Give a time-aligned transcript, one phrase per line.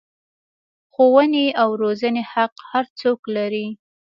[0.93, 3.67] ښوونې او روزنې حق هر څوک لري.